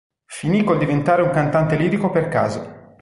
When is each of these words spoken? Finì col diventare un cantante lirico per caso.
Finì 0.25 0.63
col 0.63 0.79
diventare 0.79 1.21
un 1.21 1.29
cantante 1.29 1.75
lirico 1.77 2.09
per 2.09 2.27
caso. 2.27 2.95